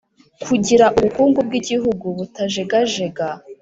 kugira 0.45 0.85
ubukungu 0.97 1.39
bw’igihugu 1.47 2.05
butajegajega 2.17 3.27